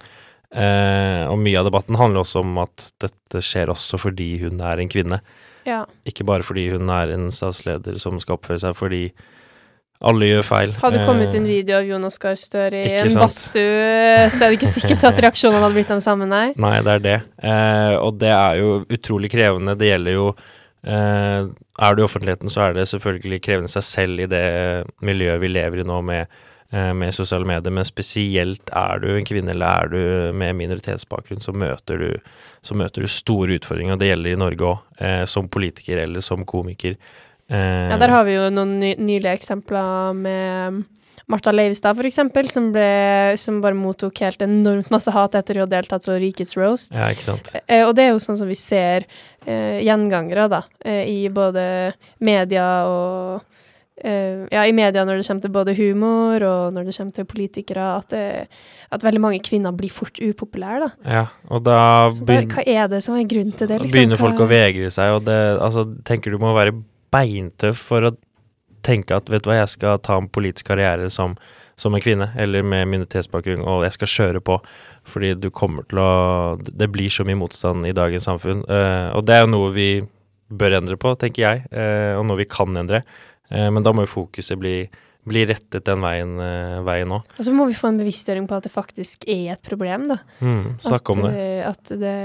[0.53, 4.83] Uh, og mye av debatten handler også om at dette skjer også fordi hun er
[4.83, 5.23] en kvinne.
[5.65, 5.83] Ja.
[6.05, 9.07] Ikke bare fordi hun er en statsleder som skal oppføre seg, fordi
[10.03, 10.73] alle gjør feil.
[10.81, 14.51] Hadde det kommet Eh, en video av Jonas Gahr Støre i en badstue, så er
[14.51, 16.49] det ikke sikkert at reaksjonene hadde blitt de samme, nei.
[16.59, 17.19] Nei, det er det.
[17.39, 19.77] Eh, og det er jo utrolig krevende.
[19.79, 20.27] Det gjelder jo
[20.83, 24.45] eh, Er du i offentligheten, så er det selvfølgelig krevende seg selv i det
[25.01, 26.31] miljøet vi lever i nå med,
[26.71, 31.43] eh, med sosiale medier, men spesielt er du en kvinne eller er du med minoritetsbakgrunn,
[31.43, 32.09] så møter du,
[32.61, 33.95] så møter du store utfordringer.
[33.95, 36.97] Og det gjelder i Norge òg, eh, som politiker eller som komiker.
[37.53, 40.85] Ja, der har vi jo noen ny nylige eksempler med
[41.31, 45.63] Martha Leivestad, for eksempel, som, ble, som bare mottok helt enormt masse hat etter å
[45.63, 46.91] ha deltatt på Rikets roast.
[46.97, 47.47] Ja, ikke sant.
[47.63, 49.05] Eh, og det er jo sånn som vi ser
[49.47, 51.63] eh, gjengangere, da, eh, i både
[52.27, 53.41] media og
[54.03, 57.29] eh, Ja, i media når det kommer til både humor og når det kommer til
[57.29, 58.25] politikere, at, det,
[58.91, 60.91] at veldig mange kvinner blir fort upopulære, da.
[61.21, 61.79] Ja, og da
[62.11, 63.95] Så da, hva er det som er grunnen til det, liksom?
[63.95, 66.75] begynner folk Hva- å vegre seg, og det Altså, tenker du må være
[67.13, 68.15] beintøff for å
[68.85, 71.35] tenke at vet du hva, jeg skal ta en politisk karriere som,
[71.79, 74.59] som en kvinne, eller med minoritetsbakgrunn, og jeg skal kjøre på,
[75.09, 76.11] fordi du kommer til å
[76.63, 79.91] Det blir så mye motstand i dagens samfunn, eh, og det er jo noe vi
[80.53, 83.01] bør endre på, tenker jeg, eh, og noe vi kan endre,
[83.53, 84.77] Eh, men da må jo fokuset bli,
[85.29, 86.37] blir rettet den veien,
[86.85, 87.21] veien nå.
[87.37, 90.19] Og så må vi få en bevisstgjøring på at det faktisk er et problem, da.
[90.41, 91.35] Mm, snakke om det.
[91.69, 92.17] At det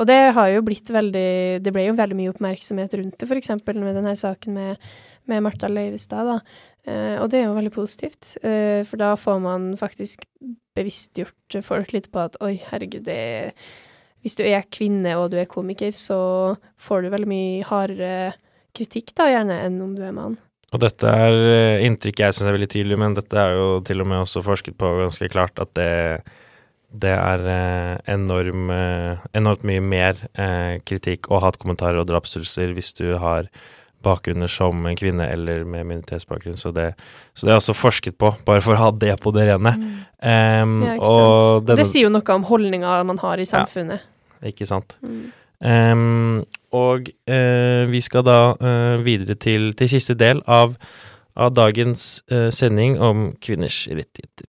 [0.00, 3.50] Og det har jo blitt veldig Det ble jo veldig mye oppmerksomhet rundt det, f.eks.
[3.68, 4.92] med denne saken med,
[5.30, 6.38] med Martha Leivestad, da.
[6.82, 10.24] Eh, og det er jo veldig positivt, eh, for da får man faktisk
[10.74, 13.52] bevisstgjort folk litt på at oi, herregud, det er
[14.22, 18.36] Hvis du er kvinne og du er komiker, så får du veldig mye hardere
[18.70, 20.36] kritikk, da, gjerne, enn om du er mann.
[20.70, 23.98] Og dette er eh, inntrykk jeg syns er veldig tydelig, men dette er jo til
[23.98, 26.22] og med også forsket på ganske klart at det,
[26.94, 28.70] det er enorm,
[29.34, 30.22] enormt mye mer
[30.86, 33.50] kritikk og hatkommentarer og drapstrusler hvis du har
[34.02, 36.56] bakgrunner som en kvinne eller med minoritetsbakgrunn.
[36.60, 36.92] Så det,
[37.34, 39.74] så det er også forsket på, bare for å ha det på det rene.
[40.22, 44.00] Um, Ja, og denne- Det sier jo noe om holdninga man har i samfunnet.
[44.40, 44.96] Ja, Ikke sant.
[45.02, 45.32] Mm.
[45.62, 50.74] Um, og uh, vi skal da uh, videre til, til siste del av,
[51.38, 54.48] av dagens uh, sending om kvinners rettigheter.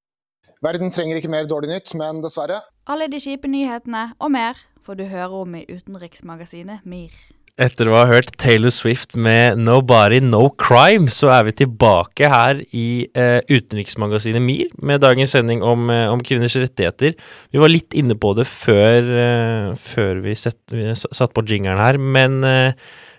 [0.63, 2.63] Verden trenger ikke mer dårlig nytt, men dessverre.
[2.89, 7.13] Alle de kjipe nyhetene og mer får du høre om i utenriksmagasinet MIR.
[7.61, 12.63] Etter å ha hørt Taylor Swift med 'Nobody No Crime', så er vi tilbake her
[12.73, 17.13] i eh, utenriksmagasinet MIR med dagens sending om, eh, om kvinners rettigheter.
[17.53, 21.77] Vi var litt inne på det før, eh, før vi, set, vi satt på jingeren
[21.77, 22.73] her, men eh,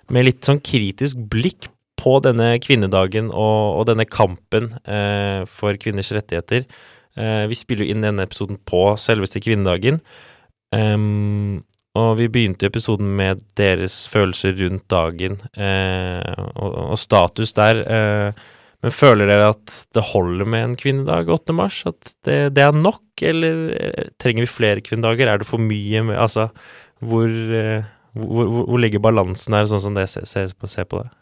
[0.09, 1.69] med litt sånn kritisk blikk
[2.01, 6.65] på denne kvinnedagen og, og denne kampen eh, for kvinners rettigheter.
[7.13, 10.01] Eh, vi spiller jo inn denne episoden på selveste kvinnedagen.
[10.73, 11.61] Ehm,
[11.99, 17.81] og vi begynte episoden med deres følelser rundt dagen eh, og, og status der.
[17.85, 18.43] Eh,
[18.83, 21.55] men føler dere at det holder med en kvinnedag 8.
[21.55, 21.83] mars?
[21.87, 25.29] At det, det er nok, eller eh, trenger vi flere kvinnedager?
[25.29, 26.01] Er det for mye?
[26.09, 26.49] Med, altså,
[26.99, 27.85] hvor, eh,
[28.17, 31.13] hvor, hvor, hvor ligger balansen her, sånn som det ser, ser på, ser på det?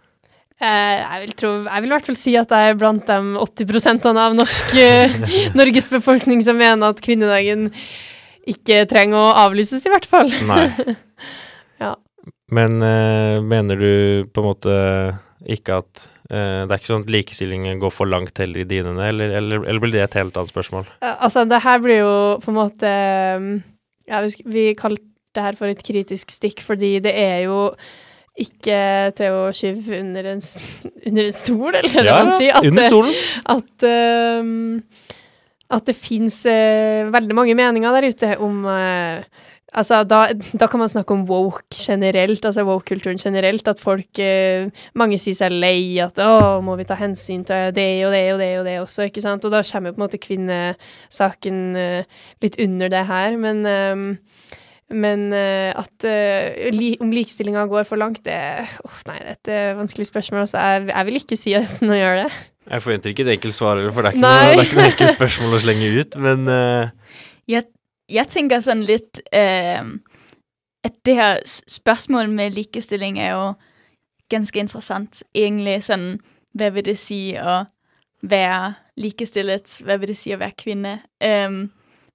[0.62, 3.20] Eh, jeg, vil tro, jeg vil i hvert fall si at jeg er blant de
[3.44, 5.20] 80% av norsk, eh,
[5.60, 7.68] Norges befolkning som mener at kvinnedagen
[8.52, 10.32] ikke trenger å avlyses, i hvert fall.
[10.50, 10.96] Nei.
[11.84, 11.96] ja.
[12.52, 13.92] Men uh, mener du
[14.34, 14.74] på en måte
[15.50, 19.08] ikke at uh, Det er ikke sånn at likestillingen går for langt heller i dinene,
[19.10, 20.86] eller, eller, eller blir det et helt annet spørsmål?
[21.02, 22.92] Eh, Altså, det her blir jo på en måte
[23.40, 23.48] um,
[24.12, 27.70] ja, vi, vi kalte det her for et kritisk stikk, fordi det er jo
[28.42, 28.78] ikke
[29.16, 30.42] til å skyve under en,
[31.08, 32.68] under en stol, eller hva Ja, man ja, sier.
[32.68, 33.18] under stolen.
[33.56, 33.88] At,
[34.44, 34.82] um,
[35.72, 39.24] at det fins veldig mange meninger der ute om eh,
[39.72, 40.26] Altså, da,
[40.60, 43.68] da kan man snakke om woke generelt, altså woke-kulturen generelt.
[43.68, 44.68] At folk eh,
[45.00, 48.42] Mange sier seg lei at å, må vi ta hensyn til det og det og
[48.44, 49.48] det og det også, ikke sant.
[49.48, 53.40] Og da kommer på en måte kvinnesaken eh, litt under det her.
[53.40, 54.06] Men, ehm,
[54.92, 58.38] men eh, at eh, li, om likestillinga går for langt, det
[58.86, 60.48] oh, nei, det er et eh, vanskelig spørsmål.
[60.52, 62.30] Så jeg, jeg vil ikke si at den gjør det.
[62.72, 64.38] Jeg forventer ikke et enkelt svar, heller, for det er ikke, Nei.
[64.38, 67.20] noe, det er ikke noe enkelt spørsmål å slenge ut, men uh...
[67.50, 67.68] Jeg,
[68.12, 69.82] jeg tenker sånn litt uh,
[70.88, 73.48] at det her spørsmålet med likestilling er jo
[74.32, 75.24] ganske interessant.
[75.36, 76.06] Egentlig Sånn
[76.58, 77.62] hva vil det si å
[78.28, 79.78] være likestillet?
[79.86, 80.98] Hva vil det si å være kvinne?
[81.24, 81.64] Øhm,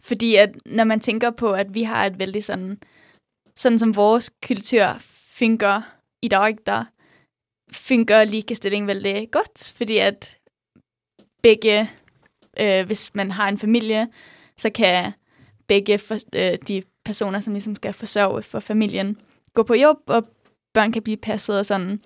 [0.03, 2.79] fordi at når man tænker på, at vi har et veldig sådan,
[3.57, 4.97] sådan som vores kultur
[5.39, 5.83] fungerer
[6.23, 6.85] i dag, der
[7.73, 10.39] fungerer likestilling veldig godt, fordi at
[11.43, 11.91] begge,
[12.61, 14.09] øh, hvis man har en familie,
[14.57, 15.13] så kan
[15.67, 19.21] begge for, øh, de personer, som ligesom skal forsørge for familien,
[19.55, 20.29] gå på jobb, og
[20.75, 22.01] børn kan blive passet og sådan.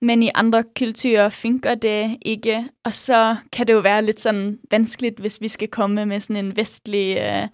[0.00, 4.58] Men i andre kulturer fungerer det ikke, og så kan det jo være litt sånn
[4.70, 7.48] vanskelig hvis vi skal komme med sånn en vestlig øh,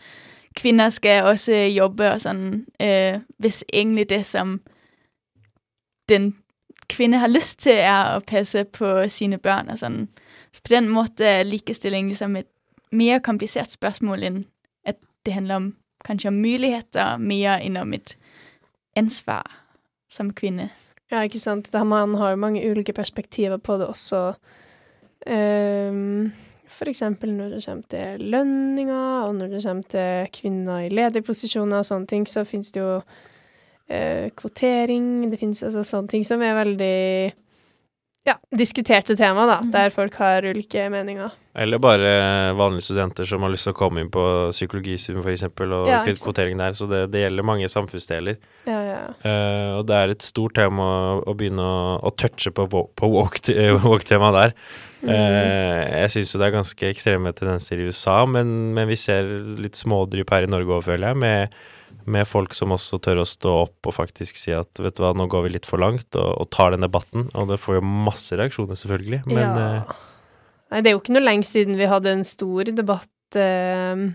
[0.52, 2.66] Kvinner skal også jobbe og sånn.
[2.80, 4.60] øh, hvis egentlig det, som
[6.08, 6.34] den
[6.88, 10.08] kvinne har lyst til, er å passe på sine børn og sånn.
[10.52, 12.50] Så på den måten er likestilling liksom et
[12.92, 14.44] mer komplisert spørsmål end
[14.84, 15.74] at det handler om
[16.04, 18.16] kanskje om muligheter mer end om et
[18.96, 19.48] ansvar
[20.10, 20.68] som kvinde.
[21.12, 21.68] Ja, ikke sant.
[21.74, 24.32] Da man har jo mange ulike perspektiver på det også.
[25.28, 26.32] Um,
[26.72, 31.82] for eksempel når det kommer til lønninger, og når det kommer til kvinner i lederposisjoner
[31.82, 36.42] og sånne ting, så finnes det jo uh, kvotering, det finnes altså sånne ting som
[36.42, 36.98] er veldig
[38.22, 41.32] ja, diskuterte tema, da, der folk har ulike meninger.
[41.58, 42.12] Eller bare
[42.56, 44.22] vanlige studenter som har lyst til å komme inn på
[44.54, 46.76] psykologisum for eksempel, og Ja, kvotering der.
[46.78, 48.38] Så det, det gjelder mange samfunnsdeler.
[48.68, 49.02] Ja, ja.
[49.26, 53.12] Uh, og det er et stort tema å, å begynne å, å touche på, på
[53.16, 54.08] walk-temaet walk
[54.40, 54.56] der.
[55.02, 59.26] Eh, jeg syns jo det er ganske ekstreme tendenser i USA, men, men vi ser
[59.58, 61.56] litt smådrypp her i Norge òg, føler jeg, med,
[62.10, 65.12] med folk som også tør å stå opp og faktisk si at vet du hva,
[65.16, 67.28] nå går vi litt for langt, og, og tar den debatten.
[67.38, 69.68] Og det får jo masse reaksjoner, selvfølgelig, men ja.
[69.82, 70.08] eh,
[70.72, 74.06] Nei, det er jo ikke noe lenge siden vi hadde en stor debatt eh,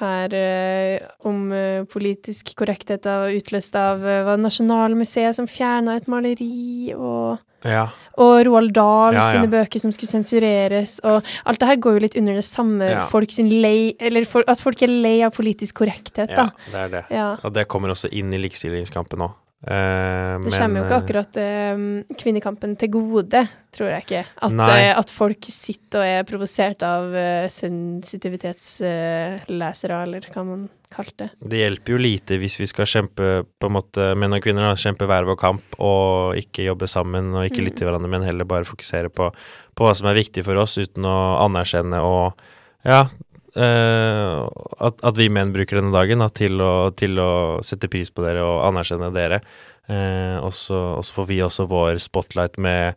[0.00, 6.08] her eh, om eh, politisk korrekthet av, utløst av eh, var Nasjonalmuseet som fjerna et
[6.10, 7.86] maleri, og, ja.
[8.22, 9.28] og Roald Dahl Ja, ja.
[9.36, 12.90] sine bøker som skulle sensureres, og alt det her går jo litt under det samme
[13.12, 16.92] folk sin lei Eller for, at folk er lei av politisk korrekthet, Ja, det er
[16.98, 17.06] det.
[17.14, 17.30] Ja.
[17.42, 19.32] Og det kommer også inn i likestillingskampen nå.
[19.64, 21.76] Eh, Det kommer jo ikke eh, akkurat eh,
[22.20, 23.40] kvinnekampen til gode,
[23.72, 24.24] tror jeg ikke.
[24.44, 24.52] At,
[25.00, 31.30] at folk sitter og er provosert av uh, sensitivitetslesere, eller hva man kalte det.
[31.50, 34.74] Det hjelper jo lite hvis vi skal kjempe, på en måte, menn og kvinner, da,
[34.78, 36.04] kjempe hver vår kamp og
[36.38, 37.66] ikke jobbe sammen og ikke Mm.
[37.66, 39.24] lytte til hverandre, men heller bare fokusere på,
[39.74, 42.26] på hva som er viktig for oss, uten å anerkjenne og
[42.84, 43.06] ja,
[43.56, 44.38] eh,
[44.88, 47.32] at, at vi menn bruker denne dagen da, til, å, til å
[47.64, 49.42] sette pris på dere og anerkjenne dere.
[49.86, 52.94] Eh, og så får vi også vår spotlight med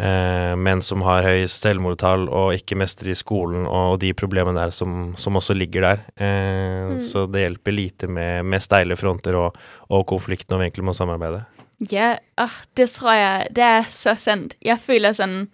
[0.00, 4.74] eh, menn som har høy selvmordstall og ikke mestrer i skolen, og de problemene der
[4.74, 6.04] som, som også ligger der.
[6.16, 6.98] Eh, Mm.
[6.98, 9.58] Så det hjelper lite med, med steile fronter og,
[9.94, 11.44] og konflikt når vi egentlig må samarbeide.
[11.90, 14.56] Ja, oh, det tror jeg Det er så sant.
[14.60, 15.46] Jeg føler sånn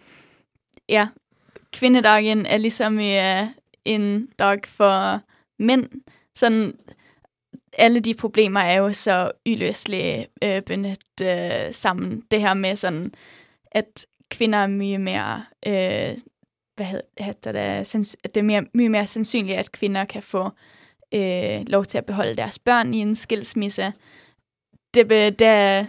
[0.90, 1.08] Ja,
[1.76, 3.28] kvinnedagen er like mye
[3.86, 5.20] en dag for
[5.58, 5.88] menn.
[6.34, 6.74] Sådan,
[7.78, 12.22] Alle de problemer er jo så uløselig øh, bundet øh, sammen.
[12.30, 13.14] Det her med sådan,
[13.72, 16.18] at kvinner er mye mer øh,
[16.76, 17.58] hvad hedder det
[18.24, 20.50] at Det er mere, mye mere sannsynlig at kvinner kan få
[21.14, 23.92] øh, lov til å beholde deres børn i en skilsmisse.
[24.94, 25.86] Det, det er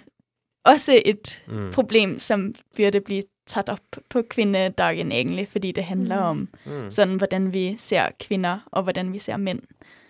[0.65, 1.71] også et Mm.
[1.73, 6.87] problem som burde bli tatt opp på kvinnedagen, egentlig, fordi det handler om Mm.
[6.91, 9.61] sånn hvordan vi ser kvinner, og hvordan vi ser menn.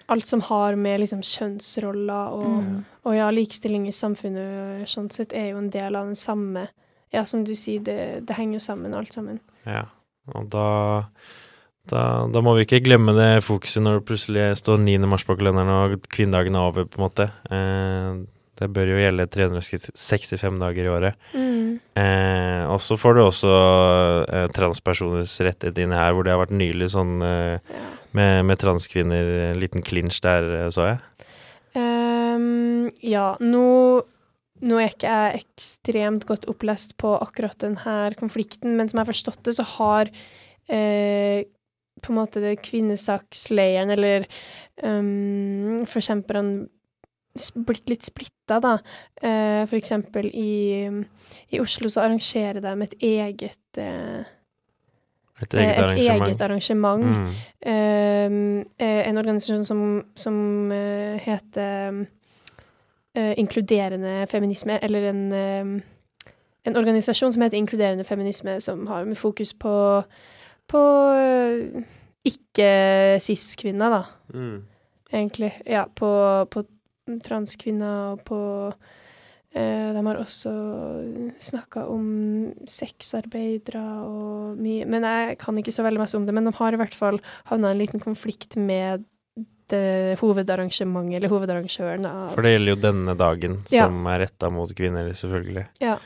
[0.10, 2.86] Alt som har med liksom kjønnsroller og, Mm.
[3.06, 6.68] og ja, likestilling i samfunnet sånn sett, er jo en del av den samme
[7.14, 9.40] Ja, som du sier, det, det henger jo sammen, alt sammen.
[9.66, 9.86] Ja,
[10.36, 11.06] og da,
[11.88, 15.08] da, da må vi ikke glemme det fokuset når det plutselig står 9.
[15.08, 17.30] mars på kalenderen og kvinnedagen er over, på en måte.
[17.50, 18.26] Eh,
[18.58, 21.20] det bør jo gjelde 365 dager i året.
[21.38, 21.78] Mm.
[22.00, 23.54] Eh, og så får du også
[24.34, 27.74] eh, transpersoners rettigheter inn her, hvor det har vært nylig sånn eh,
[28.18, 31.02] med, med transkvinner, en liten clinch der, eh, så jeg.
[31.78, 33.66] Um, ja, nå,
[34.66, 39.12] nå er ikke jeg ekstremt godt opplest på akkurat denne konflikten, men som jeg har
[39.14, 40.10] forstått det, så har
[40.74, 41.44] eh,
[42.02, 44.26] på en måte det kvinnesaksleiren, eller
[44.86, 46.77] um, forkjemperne, s-
[47.56, 48.78] blitt litt splitta, da.
[49.22, 50.88] Eh, for eksempel i,
[51.52, 54.24] i Oslo så arrangerer de et eget eh,
[55.42, 56.28] Et eget eh, arrangement.
[56.28, 57.04] eget arrangement.
[57.04, 57.28] Mm.
[57.68, 59.82] Um, eh, en organisasjon som,
[60.16, 62.06] som eh, heter
[63.16, 65.82] eh, Inkluderende feminisme, eller en, eh,
[66.66, 70.04] en organisasjon som heter Inkluderende feminisme, som har med fokus på,
[70.68, 70.82] på
[71.14, 71.84] eh,
[72.26, 74.04] ikke-cis-kvinner, da.
[74.34, 74.66] Mm.
[75.14, 75.54] Egentlig.
[75.66, 76.10] Ja, på,
[76.52, 76.64] på
[77.24, 78.40] transkvinner på
[79.56, 80.54] eh, De har også
[81.40, 82.08] snakka om
[82.70, 86.36] sexarbeidere og mye Men jeg kan ikke så veldig masse om det.
[86.38, 89.06] Men de har i hvert fall havna i en liten konflikt med
[89.68, 93.88] det hovedarrangementet, eller hovedarrangøren av For det gjelder jo denne dagen, Ja.
[93.90, 95.66] som er retta mot kvinner, selvfølgelig.
[95.84, 95.98] Ja.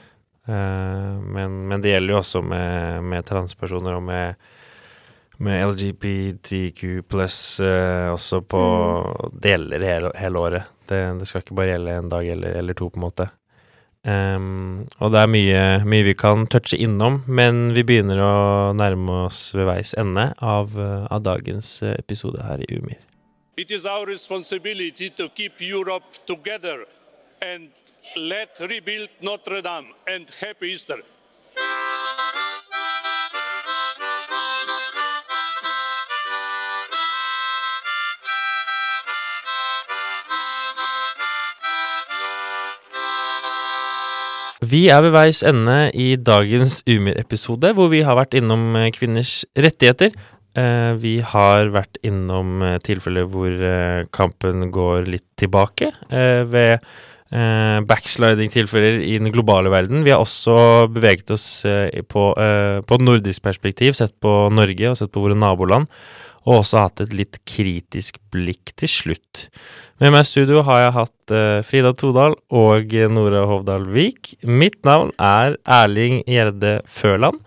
[0.50, 4.36] Eh, men, men det gjelder jo også med, med transpersoner og med,
[5.42, 8.62] med LGBTQ pluss eh, også på
[9.34, 10.74] Det gjelder hele, hele året.
[10.86, 13.30] Det, det skal ikke bare gjelde en dag eller, eller to, på en måte.
[14.02, 18.34] Um, og det er mye, mye vi kan touche innom, men vi begynner å
[18.74, 22.98] nærme oss ved veis ende av, eh, av dagens eh, episode her i Umir.
[23.62, 26.88] It is our responsibility to keep Europe together
[27.46, 27.70] and
[28.18, 31.02] let rebuild Notre Dame and happy Easter.
[44.62, 49.40] Vi er ved veis ende i dagens Umir-episode, hvor vi har vært innom eh, kvinners
[49.58, 50.14] rettigheter.
[50.54, 53.56] Eh, vi har vært innom eh, tilfeller hvor
[54.14, 56.78] kampen går litt tilbake, ved
[57.88, 60.04] backsliding-tilfeller i den globale verden.
[60.04, 61.64] Vi har også beveget oss
[62.12, 62.24] på,
[62.86, 65.88] på nordisk perspektiv, sett på Norge og sett på våre naboland,
[66.48, 69.48] og også hatt et litt kritisk blikk til slutt.
[70.02, 74.34] Med meg i studio har jeg hatt uh, Frida Todal og Nora Hovdal Vik.
[74.42, 77.38] Mitt navn er Erling Gjerde Førland.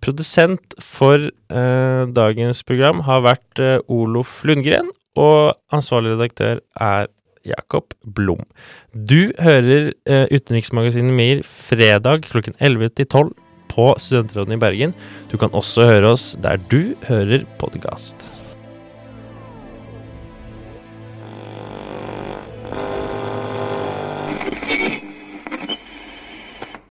[0.00, 7.10] Produsent for uh, dagens program har vært uh, Olof Lundgren, og ansvarlig redaktør er
[7.48, 8.40] Jakob Blom.
[8.92, 13.47] Du hører Utenriksmagasinet MIR fredag klokken 11 til 12
[13.78, 14.96] på Studentrådene i Bergen.
[15.30, 18.37] Du kan også høre oss der du hører podkast.